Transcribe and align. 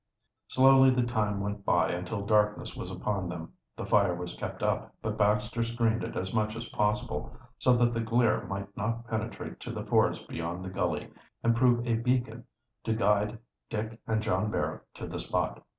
Slowly 0.47 0.89
the 0.89 1.05
time 1.05 1.41
went 1.41 1.63
by 1.63 1.89
until 1.91 2.25
darkness 2.25 2.75
was 2.75 2.89
upon 2.89 3.29
them. 3.29 3.53
The 3.77 3.85
fire 3.85 4.15
was 4.15 4.33
kept 4.35 4.63
up, 4.63 4.95
but 4.99 5.15
Baxter 5.15 5.63
screened 5.63 6.03
it 6.03 6.15
as 6.15 6.33
much 6.33 6.55
as 6.55 6.69
possible, 6.69 7.37
so 7.59 7.77
that 7.77 7.93
the 7.93 7.99
glare 7.99 8.43
might 8.47 8.75
not 8.75 9.05
penetrate 9.05 9.59
to 9.59 9.71
the 9.71 9.85
forest 9.85 10.27
beyond 10.27 10.65
the 10.65 10.69
gully 10.71 11.11
and 11.43 11.55
prove 11.55 11.85
a 11.85 11.93
beacon 11.97 12.45
to 12.83 12.95
guide 12.95 13.37
Dick 13.69 14.01
and 14.07 14.23
John 14.23 14.49
Barrow 14.49 14.79
to 14.95 15.05
the 15.05 15.19
spot. 15.19 15.63